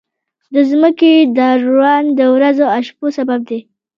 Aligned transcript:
د 0.53 0.55
ځمکې 0.69 1.11
دوران 1.39 2.03
د 2.17 2.21
ورځو 2.35 2.65
او 2.73 2.81
شپو 2.87 3.07
سبب 3.17 3.39
دی. 3.49 3.59